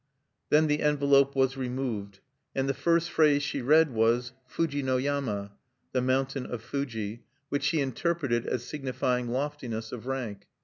Then 0.49 0.65
the 0.65 0.79
envelope 0.81 1.35
was 1.35 1.55
removed; 1.55 2.21
and 2.55 2.67
the 2.67 2.73
first 2.73 3.11
phrase 3.11 3.43
she 3.43 3.61
read 3.61 3.91
was 3.91 4.31
Fuji 4.47 4.81
no 4.81 4.97
yama 4.97 5.51
(the 5.91 6.01
Mountain 6.01 6.47
of 6.47 6.63
Fuji), 6.63 7.23
which 7.49 7.61
she 7.65 7.81
interpreted 7.81 8.47
as 8.47 8.63
signifying 8.63 9.27
loftiness 9.27 9.91
of 9.91 10.07
rank. 10.07 10.47